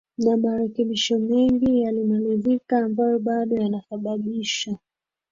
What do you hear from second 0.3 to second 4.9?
marekebisho mengi yalimalizika ambayo bado yanasababisha